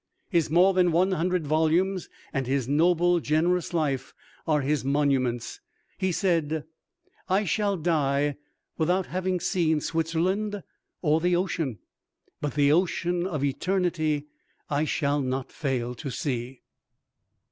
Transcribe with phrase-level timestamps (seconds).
[0.31, 4.15] His more than one hundred volumes and his noble, generous life
[4.47, 5.59] are his monuments.
[5.99, 6.63] He said,
[7.29, 8.37] "I shall die
[8.79, 10.63] without having seen Switzerland
[11.03, 11.77] or the ocean,
[12.41, 14.25] but the ocean of eternity
[14.71, 16.61] I shall not fail to see."